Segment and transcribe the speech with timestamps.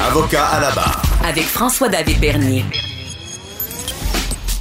[0.00, 1.02] Avocat à la barre.
[1.24, 2.64] Avec François-David Bernier.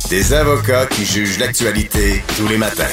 [0.09, 2.83] Des avocats qui jugent l'actualité tous les matins.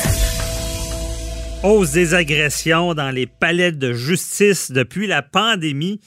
[1.62, 6.01] Hausse des agressions dans les palais de justice depuis la pandémie.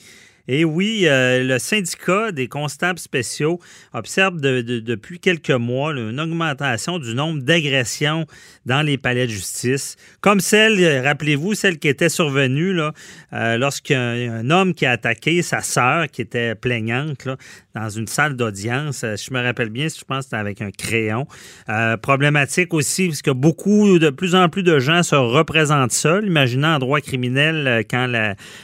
[0.48, 3.60] Et oui, euh, le syndicat des constables spéciaux
[3.92, 8.26] observe depuis quelques mois une augmentation du nombre d'agressions
[8.66, 12.76] dans les palais de justice, comme celle, rappelez-vous, celle qui était survenue
[13.32, 17.28] euh, lorsqu'un homme qui a attaqué sa sœur, qui était plaignante,
[17.74, 19.02] dans une salle d'audience.
[19.04, 21.26] Euh, je me rappelle bien, je pense c'était avec un crayon.
[22.02, 26.26] problématique aussi, parce que beaucoup, de plus en plus de gens se représentent seuls.
[26.26, 28.06] Imaginez en droit criminel, quand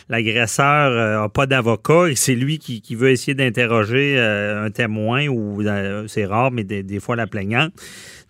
[0.09, 1.68] l'agresseur n'a pas d'avocat
[2.09, 6.65] et c'est lui qui, veut essayer d'interroger euh, un témoin ou euh, c'est rare, mais
[6.65, 7.73] des, fois la plaignante.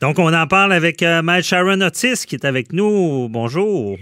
[0.00, 3.28] Donc, on en parle avec euh, Sharon Otis qui est avec nous.
[3.28, 3.96] Bonjour.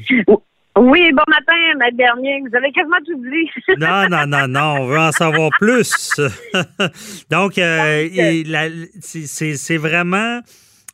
[0.79, 2.43] Oui, bon matin, Maître Bernier.
[2.49, 3.51] Vous avez quasiment tout dit.
[3.79, 4.83] non, non, non, non.
[4.83, 6.21] On veut en savoir plus.
[7.31, 7.55] Donc,
[9.01, 10.41] c'est vraiment,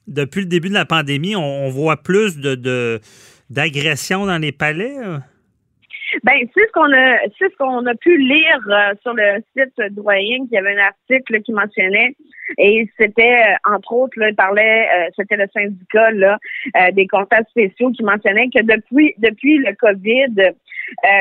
[0.07, 3.01] depuis le début de la pandémie, on, voit plus de
[3.51, 4.95] d'agressions dans les palais.
[6.23, 9.95] Ben, c'est ce qu'on a, c'est ce qu'on a pu lire euh, sur le site
[9.95, 12.15] Doyen, qui avait un article qui mentionnait,
[12.59, 16.39] et c'était euh, entre autres, là, il parlait, euh, c'était le syndicat là,
[16.93, 20.53] des comptables spéciaux qui mentionnait que depuis depuis le Covid,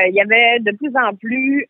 [0.08, 1.66] il y avait de plus en plus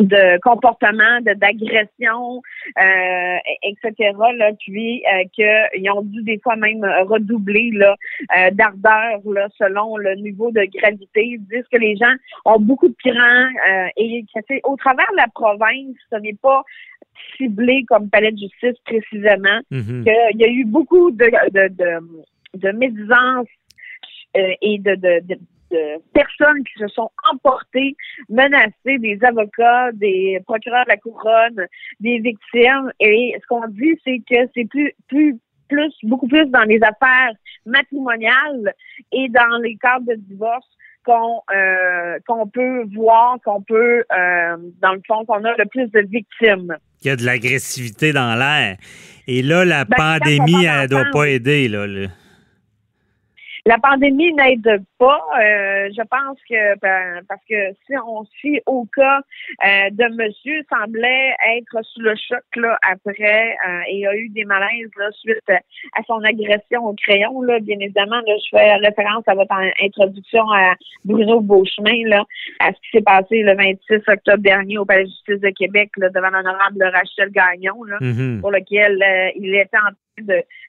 [0.00, 2.42] de comportement, de d'agression,
[2.78, 4.12] euh, etc.
[4.36, 7.96] Là, puis euh, qu'ils ont dû des fois même redoubler là,
[8.36, 11.24] euh, d'ardeur là, selon le niveau de gravité.
[11.24, 15.10] Ils disent que les gens ont beaucoup de crans euh, et que c'est au travers
[15.12, 16.62] de la province, ce n'est pas
[17.36, 20.04] ciblé comme palais de justice précisément, mm-hmm.
[20.04, 22.00] qu'il y a eu beaucoup de, de, de,
[22.54, 23.46] de médisance
[24.36, 25.38] euh, et de, de, de,
[25.70, 27.96] de personnes qui se sont emportées,
[28.28, 31.66] menacées, des avocats, des procureurs de la couronne,
[32.00, 32.92] des victimes.
[33.00, 37.32] Et ce qu'on dit, c'est que c'est plus, plus, plus, beaucoup plus dans les affaires
[37.64, 38.74] matrimoniales
[39.12, 40.66] et dans les cadres de divorce
[41.04, 45.88] qu'on euh, qu'on peut voir, qu'on peut, euh, dans le fond, qu'on a le plus
[45.92, 46.76] de victimes.
[47.02, 48.76] Il y a de l'agressivité dans l'air.
[49.28, 51.68] Et là, la ben, pandémie, elle ne doit pas aider.
[51.68, 52.08] Là, là.
[53.66, 55.20] La pandémie n'aide pas.
[55.40, 60.62] Euh, je pense que ben, parce que si on suit au cas euh, de monsieur
[60.70, 65.50] semblait être sous le choc là après euh, et a eu des malaises là, suite
[65.50, 70.48] à son agression au crayon là bien évidemment là, je fais référence à votre introduction
[70.52, 72.24] à Bruno Beauchemin là
[72.60, 75.90] à ce qui s'est passé le 26 octobre dernier au Palais de justice de Québec
[75.96, 78.40] là, devant l'honorable Rachel Gagnon là, mm-hmm.
[78.40, 79.02] pour lequel
[79.34, 79.90] il était en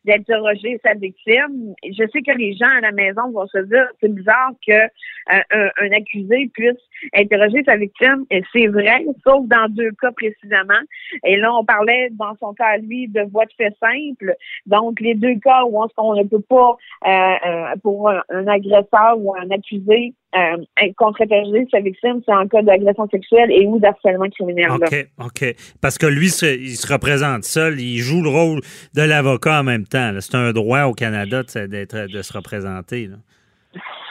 [0.06, 1.74] d'interroger sa victime.
[1.84, 5.70] Je sais que les gens à la maison vont se dire c'est bizarre que euh,
[5.82, 6.78] un, accusé puisse
[7.14, 10.82] interroger sa victime et c'est vrai, sauf dans deux cas précisément.
[11.24, 14.36] Et là, on parlait dans son cas lui de voie de fait simple.
[14.66, 16.76] Donc, les deux cas où on, ne peut pas
[17.06, 17.10] euh,
[17.46, 23.52] euh, pour un agresseur ou un accusé euh, sa victime, c'est en cas d'agression sexuelle
[23.52, 24.72] et ou d'harcèlement criminel.
[24.72, 25.56] OK, OK.
[25.82, 28.62] Parce que lui, il se représente seul, il joue le rôle
[28.94, 30.12] de l'avocat en même temps.
[30.20, 33.08] C'est un droit au Canada de, de se représenter.
[33.08, 33.16] Là.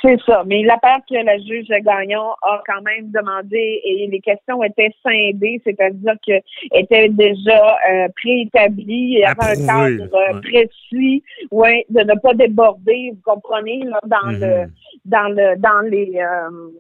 [0.03, 0.44] C'est ça.
[0.47, 5.60] Mais l'appel que la juge Gagnon a quand même demandé et les questions étaient scindées,
[5.65, 6.34] c'est-à-dire que
[6.72, 13.12] étaient déjà euh, préétablies, il y avait un cadre précis, ouais, de ne pas déborder,
[13.15, 14.71] vous comprenez, là, dans le mm-hmm.
[15.06, 16.70] Dans le dans les euh,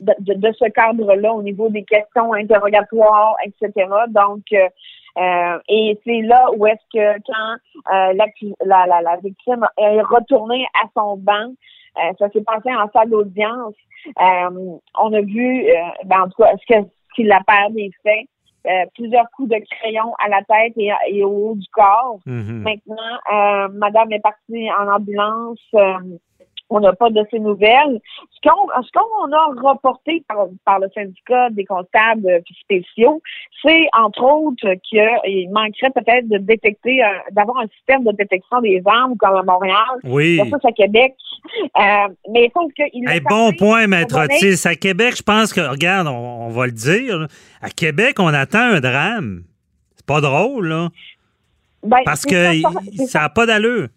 [0.00, 3.88] de, ce cadre-là au niveau des questions interrogatoires, etc.
[4.08, 7.56] Donc euh, et c'est là où est-ce que quand
[7.86, 11.52] la, la, la, victime est retournée à son banc,
[11.98, 13.74] euh, ça s'est passé en salle d'audience.
[14.20, 15.74] Euh, on a vu, euh,
[16.04, 16.84] ben, en tout cas, ce
[17.14, 18.90] qu'il a perdu des faits.
[18.94, 22.18] plusieurs coups de crayon à la tête et, au haut du corps.
[22.26, 22.62] Mm-hmm.
[22.62, 25.60] Maintenant, Madame est partie en ambulance
[26.70, 28.00] on n'a pas de ces nouvelles.
[28.32, 33.22] Ce qu'on a reporté par, le syndicat des comptables spéciaux,
[33.62, 37.00] c'est entre autres qu'il manquerait peut-être de détecter,
[37.32, 40.40] d'avoir un système de détection des armes comme à Montréal, oui.
[40.50, 41.14] ça à Québec.
[41.78, 44.66] Euh, mais sauf qu'il Un bon point, Maître Otis.
[44.66, 47.26] À Québec, je pense que, regarde, on, va le dire,
[47.60, 49.42] à Québec, on attend un drame.
[49.96, 50.88] C'est pas drôle, là.
[51.82, 52.60] Ben, Parce que
[53.06, 53.88] ça n'a pas d'allure.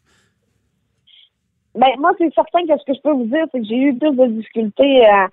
[1.77, 3.95] Ben, moi, c'est certain que ce que je peux vous dire, c'est que j'ai eu
[3.95, 5.29] plus de difficultés à,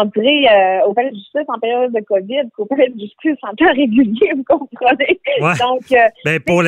[0.00, 3.54] entrer euh, au palais de justice en période de COVID qu'au palais de justice en
[3.54, 5.20] temps régulier, vous comprenez?
[5.40, 6.62] Donc, euh, ben, pour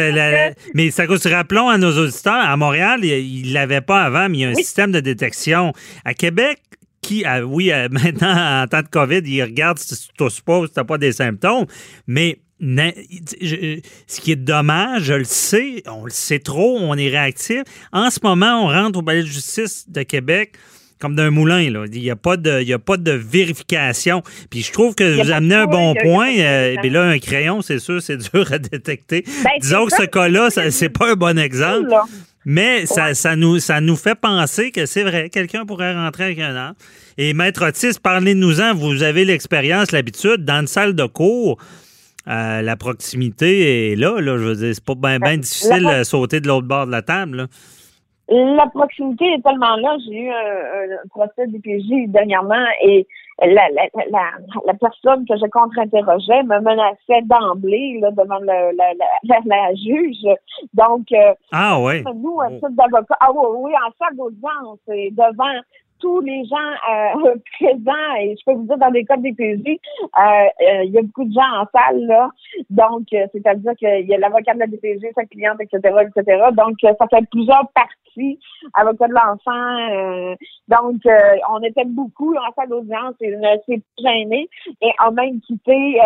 [0.75, 4.41] mais ça rappelons à nos auditeurs, à Montréal, il ne l'avait pas avant, mais il
[4.41, 5.73] y a un système de détection.
[6.05, 6.59] À Québec,
[7.01, 10.59] qui, ah, oui, euh, maintenant, en temps de COVID, ils regardent si tu tousses pas
[10.59, 11.67] ou si tu n'as pas des symptômes,
[12.07, 17.63] mais ce qui est dommage, je le sais, on le sait trop, on est réactif.
[17.93, 20.53] En ce moment, on rentre au palais de justice de Québec
[21.01, 21.71] comme d'un moulin.
[21.71, 21.85] Là.
[21.93, 24.23] Il n'y a, pas de, a pas de vérification.
[24.49, 26.35] Puis je trouve que vous amenez un bon point.
[26.39, 29.25] Euh, là, un crayon, c'est sûr, c'est dur à détecter.
[29.43, 31.95] Ben, Disons que ce cas-là, c'est pas un bon exemple.
[32.47, 36.39] Mais ça, ça, nous, ça nous fait penser que c'est vrai, quelqu'un pourrait rentrer avec
[36.39, 36.75] un arme.
[37.17, 38.75] Et Maître Otis, parlez-nous-en.
[38.75, 40.45] Vous avez l'expérience, l'habitude.
[40.45, 41.59] Dans une salle de cours,
[42.27, 44.39] euh, la proximité est là, là.
[44.39, 47.03] Je veux dire, c'est pas bien ben difficile de sauter de l'autre bord de la
[47.03, 47.47] table.
[48.29, 49.97] La proximité est tellement là.
[50.07, 53.07] J'ai eu un, un procès d'IPJ dernièrement et
[53.43, 54.31] la, la, la,
[54.67, 58.93] la, personne que je contre-interrogeais me menaçait d'emblée là, devant le, la,
[59.25, 60.25] la, la, juge.
[60.73, 62.03] Donc, euh, ah, ouais.
[62.15, 62.69] nous, un oh.
[62.71, 65.61] d'avocat, ah oui, oui, en salle d'audience, devant
[66.05, 66.57] tous les gens
[66.93, 70.93] euh, présents, et je peux vous dire, dans les codes des PJ, euh, euh, il
[70.93, 72.29] y a beaucoup de gens en salle, là.
[72.69, 76.43] Donc, c'est-à-dire qu'il y a l'avocat de la DPG, sa cliente, etc., etc.
[76.53, 78.39] Donc, ça fait plusieurs parties,
[78.75, 80.37] avocat de l'enfant.
[80.69, 81.01] donc,
[81.51, 83.35] on était beaucoup en salle d'audience et
[83.67, 84.49] c'est gêné.
[84.83, 85.99] Et en même quitté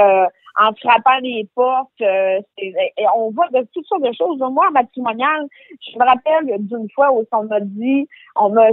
[0.58, 1.88] en frappant les portes.
[2.02, 4.38] Euh, et on voit de toutes sortes de choses.
[4.38, 5.46] Moi, en matrimonial,
[5.80, 8.68] je me rappelle d'une fois où on m'a dit, on m'a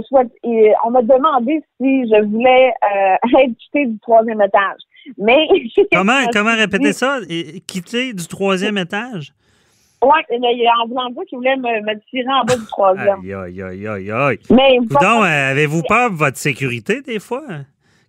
[0.84, 4.80] on m'a demandé si je voulais euh, être quittée du troisième étage.
[5.18, 5.46] Mais
[5.92, 7.18] comment comment répéter ça?
[7.66, 9.32] Quitter du troisième étage?
[10.02, 12.66] Oui, il y a en voulant dire qu'il voulait me, me, tirer en bas du
[12.66, 13.20] troisième.
[13.20, 14.38] Aïe, aïe, aïe, aïe, aïe.
[14.50, 17.42] Mais, Donc, avez-vous peur de votre sécurité des fois?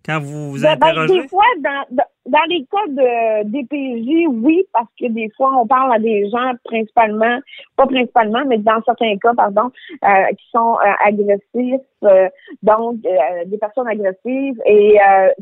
[0.08, 1.22] quand vous vous ben, ben, interrogez?
[1.22, 2.04] des fois, dans, dans
[2.50, 7.40] les cas de DPJ, oui, parce que des fois, on parle à des gens principalement,
[7.76, 9.72] pas principalement, mais dans certains cas, pardon,
[10.04, 12.30] euh, qui sont euh, agressifs, euh,
[12.64, 14.98] donc des personnes agressives, et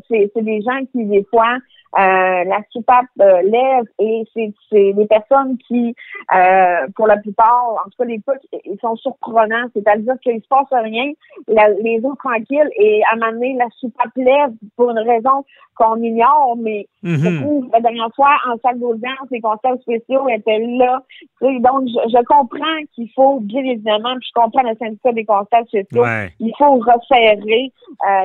[0.08, 1.56] c'est des gens qui, des fois,
[1.98, 5.94] euh, la soupape euh, lève et c'est des personnes qui,
[6.34, 8.32] euh, pour la plupart, en tout cas les cas,
[8.66, 11.12] ils sont surprenants, c'est-à-dire qu'il se passe rien,
[11.48, 15.44] les autres tranquilles et à un moment donné, la soupape lève pour une raison
[15.74, 21.02] qu'on ignore, mais mm la dernière fois, en salle d'audience, les conseils spéciaux étaient là.
[21.40, 26.04] Donc, je, comprends qu'il faut, bien évidemment, puis je comprends le syndicat des conseils spéciaux,
[26.40, 27.72] il faut resserrer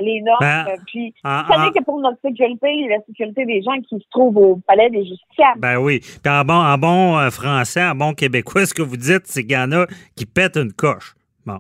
[0.02, 0.38] les normes.
[0.42, 4.10] Ben, puis, vous savez que pour notre sécurité et la sécurité des gens qui se
[4.10, 5.60] trouvent au palais des justiciables.
[5.60, 6.00] Ben oui.
[6.00, 9.44] Puis en bon, en bon euh, français, en bon québécois, ce que vous dites, c'est
[9.44, 9.86] qu'il y en a
[10.16, 11.16] qui pètent une coche.
[11.46, 11.60] Bon,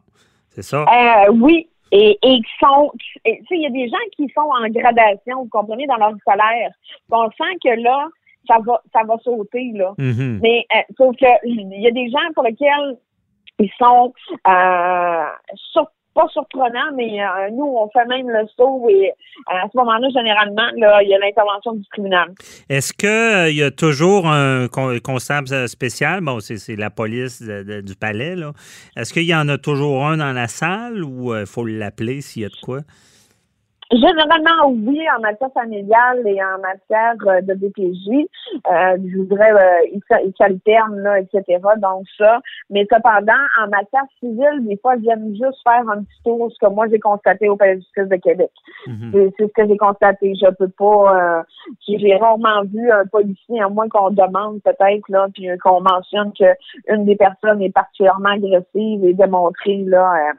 [0.50, 0.84] c'est ça?
[0.84, 1.68] Euh, oui.
[1.94, 5.44] Et, et qui sont, tu sais, il y a des gens qui sont en gradation,
[5.44, 6.72] vous comprenez, dans leur scolaire.
[7.12, 8.08] On sent que là,
[8.48, 9.94] ça va, ça va sauter, là.
[9.98, 10.40] Mm-hmm.
[10.42, 12.98] Mais, euh, sauf que, il y a des gens pour lesquels
[13.60, 14.14] ils sont
[14.48, 15.26] euh,
[16.14, 19.14] pas surprenant, mais euh, nous, on fait même le saut et euh,
[19.48, 22.34] à ce moment-là, généralement, là, il y a l'intervention du tribunal.
[22.70, 24.68] Est-ce qu'il euh, y a toujours un
[25.04, 26.22] constable spécial?
[26.22, 28.52] Bon, c'est la police du palais, là.
[28.96, 32.44] Est-ce qu'il y en a toujours un dans la salle ou il faut l'appeler s'il
[32.44, 32.80] y a de quoi?
[33.92, 38.26] Généralement, oui, en matière familiale et en matière euh, de DPJ.
[38.72, 41.60] Euh, je voudrais, euh, ils s'alternent, là, etc.
[41.78, 42.40] Donc ça.
[42.70, 46.72] Mais cependant, en matière civile, des fois, viennent juste faire un petit tour, ce que
[46.72, 48.52] moi j'ai constaté au Palais de justice de Québec.
[48.88, 49.32] Mm-hmm.
[49.38, 50.36] C'est ce que j'ai constaté.
[50.36, 51.40] Je peux pas.
[51.40, 51.44] Euh,
[51.86, 56.46] j'ai rarement vu un policier, à moins qu'on demande peut-être là, puis qu'on mentionne que
[56.88, 60.34] une des personnes est particulièrement agressive et démontrée là.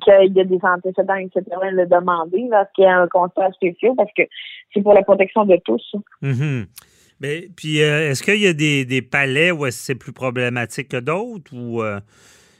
[0.00, 1.42] Qu'il y a des antécédents, etc.,
[1.72, 4.22] le demander lorsqu'il y a un constat spécial parce que
[4.72, 5.94] c'est pour la protection de tous.
[6.22, 6.66] Mm-hmm.
[7.20, 11.00] Mais puis euh, est-ce qu'il y a des, des palais où c'est plus problématique que
[11.00, 12.00] d'autres ou euh,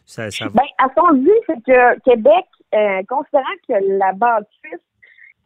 [0.04, 0.48] ça, ça...
[0.48, 2.44] Ben, à son dit, c'est que Québec,
[2.74, 4.80] euh, considérant que la bâtisse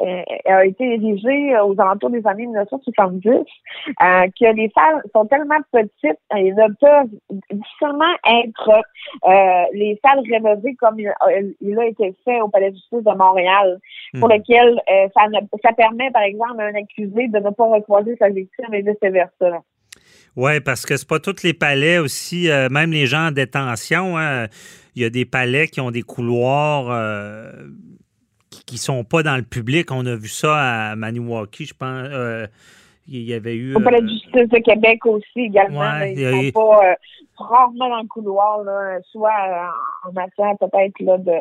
[0.00, 3.42] a été érigé aux alentours des années 1970, euh,
[3.98, 7.18] que les salles sont tellement petites et ne peuvent
[7.50, 8.70] difficilement être
[9.28, 13.78] euh, les salles rénovées comme il, a été fait au Palais de justice de Montréal,
[14.18, 14.32] pour hmm.
[14.32, 14.80] lequel
[15.14, 15.22] ça,
[15.62, 19.62] ça permet, par exemple, à un accusé de ne pas recroiser sa victime et vice-versa.
[20.36, 24.46] Oui, parce que c'est pas tous les palais aussi, même les gens en détention, hein,
[24.96, 26.90] il y a des palais qui ont des couloirs
[28.66, 29.90] qui sont pas dans le public.
[29.90, 32.08] On a vu ça à Maniwaki, je pense.
[32.10, 32.46] Euh,
[33.08, 33.74] il y avait eu.
[33.74, 36.00] Au Palais de euh, justice de Québec aussi également.
[36.00, 36.96] ils ne sont pas
[37.36, 41.32] rarement dans le couloir, là, soit euh, en matière peut-être là de,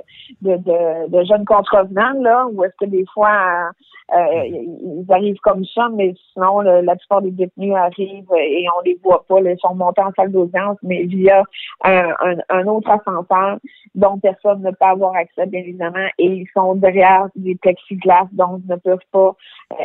[0.41, 3.71] de, de, de, jeunes contrevenants, là, ou est-ce que des fois
[4.11, 8.81] euh, euh, ils arrivent comme ça, mais sinon la plupart des détenus arrivent et on
[8.81, 11.43] les voit pas, ils sont montés en salle d'audience, mais via
[11.83, 12.13] un,
[12.49, 13.59] un, autre ascenseur
[13.95, 18.61] dont personne ne peut avoir accès, bien évidemment, et ils sont derrière des plexiglas, donc
[18.67, 19.35] ne peuvent pas.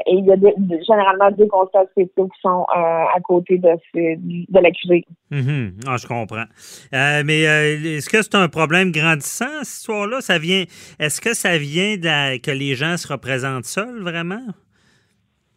[0.06, 5.04] et il y a généralement deux constats spéciaux qui sont à côté de, de l'accusé.
[5.30, 5.84] Mm-hmm.
[5.86, 6.46] Ah, je comprends.
[6.94, 10.20] Euh, mais euh, est-ce que c'est un problème grandissant, cette histoire-là?
[10.20, 10.64] Ça vient.
[10.98, 14.46] Est-ce que ça vient de, que les gens se représentent seuls, vraiment?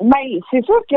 [0.01, 0.95] Bien, c'est sûr que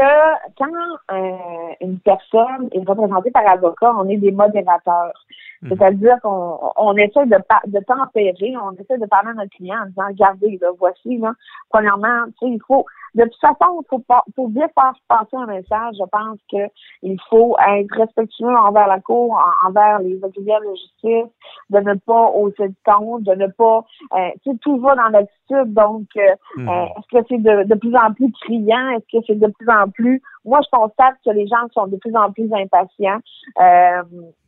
[0.56, 5.12] quand euh, une personne est représentée par avocat, on est des modérateurs.
[5.60, 5.68] Mm.
[5.68, 9.86] C'est-à-dire qu'on on essaie de, de tempérer, on essaie de parler à notre client en
[9.86, 11.32] disant, regardez, là, voici, là,
[11.68, 14.02] premièrement, tu sais, il faut, de toute façon, il faut,
[14.34, 15.94] faut bien faire passer un message.
[15.98, 21.32] Je pense qu'il faut être respectueux envers la Cour, envers les auxiliaires de justice,
[21.70, 25.08] de ne pas hausser de ton, de ne pas, euh, tu sais, tout va dans
[25.08, 25.72] l'attitude.
[25.74, 26.68] Donc, euh, mm.
[26.68, 28.90] euh, est-ce que c'est de, de plus en plus criant?
[28.90, 31.96] Est-ce que c'est de plus en plus moi, je constate que les gens sont de
[31.96, 33.18] plus en plus impatients.
[33.60, 34.02] Euh,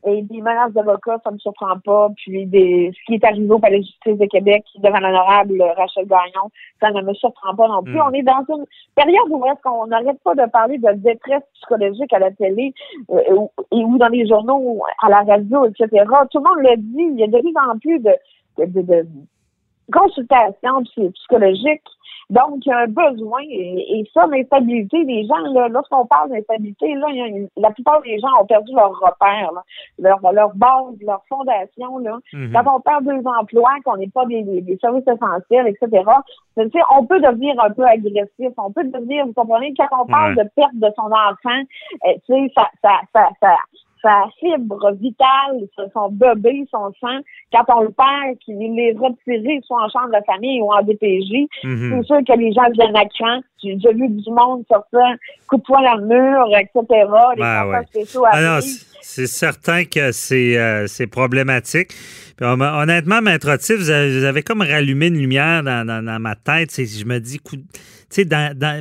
[0.09, 2.11] et des menaces d'avocats, ça ne me surprend pas.
[2.17, 6.07] Puis des, ce qui est arrivé au Palais de justice de Québec devant l'honorable Rachel
[6.07, 6.51] Gagnon,
[6.81, 7.97] ça ne me surprend pas non plus.
[7.97, 8.05] Hmm.
[8.07, 12.13] On est dans une période où est-ce qu'on n'arrête pas de parler de détresse psychologique
[12.13, 12.73] à la télé
[13.11, 16.05] euh, et ou dans les journaux, à la radio, etc.
[16.31, 17.09] Tout le monde le dit.
[17.15, 18.13] Il y a de plus en plus de,
[18.59, 19.07] de, de
[19.93, 20.83] consultations
[21.15, 21.83] psychologiques
[22.29, 26.95] donc, il y a un besoin, et, ça, l'instabilité, les gens, là, lorsqu'on parle d'instabilité,
[26.95, 27.07] là,
[27.57, 29.53] la plupart des gens ont perdu leur repère,
[29.99, 31.99] leur, leur base, leur fondation.
[31.99, 32.19] Là.
[32.33, 32.53] Mhm.
[32.53, 36.03] Quand on perd deux emplois, qu'on n'est pas des, des, services essentiels, etc.,
[36.97, 40.49] on peut devenir un peu agressif, on peut devenir, vous comprenez, quand on parle de
[40.57, 41.63] perte de son enfant,
[42.07, 43.57] euh, tu sais, ça, ça, ça, ça
[44.07, 47.19] sa fibre vitale, son bébé, son sang,
[47.53, 51.49] quand on le perd, qu'il est retiré soit en chambre de famille ou en DPJ,
[51.65, 51.91] mhm.
[51.91, 53.41] c'est sûr que les gens viennent à cran.
[53.63, 55.17] J'ai déjà vu du monde sortir,
[55.49, 56.85] coup de poing dans le mur, etc.
[57.37, 58.61] Les ben spéciaux ah
[59.03, 61.91] c'est certain que c'est euh, problématique.
[62.41, 66.71] honnêtement, Maître Otis, vous avez, comme rallumé une lumière dans, ma tête.
[66.77, 67.59] Je me dis, tu
[68.11, 68.25] sais,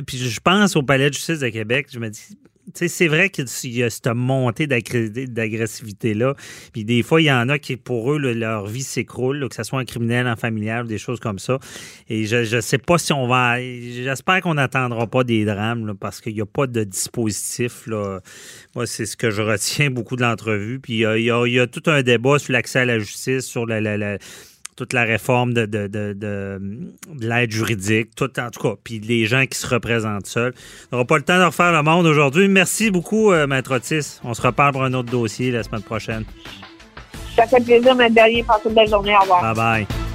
[0.06, 2.36] puis je pense au Palais de justice de Québec, je me dis,
[2.74, 6.34] c'est vrai qu'il y a cette montée d'agressivité-là.
[6.72, 9.62] Puis des fois, il y en a qui, pour eux, leur vie s'écroule, que ce
[9.62, 11.58] soit un criminel, en familial, des choses comme ça.
[12.08, 13.60] Et je ne sais pas si on va.
[13.60, 17.86] J'espère qu'on n'attendra pas des drames parce qu'il n'y a pas de dispositif.
[17.86, 18.20] Là.
[18.74, 20.80] Moi, c'est ce que je retiens beaucoup de l'entrevue.
[20.80, 24.18] Puis il y, a, tout un débat sur l'accès à la justice, sur la
[24.76, 26.60] toute la réforme de, de, de, de,
[27.18, 30.54] l'aide juridique, tout en tout cas, puis les gens qui se représentent seuls.
[30.92, 32.46] On n'aura pas le temps de refaire le monde aujourd'hui.
[32.48, 34.20] Merci beaucoup, euh, Maître Otis.
[34.22, 36.24] On se reparle pour un autre dossier la semaine prochaine.
[37.34, 38.42] Ça fait plaisir, Maître Dernier.
[38.42, 39.14] Passez une belle journée.
[39.16, 39.54] Au revoir.
[39.54, 40.05] Bye bye.